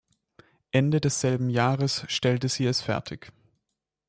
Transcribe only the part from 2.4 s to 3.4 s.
sie es fertig.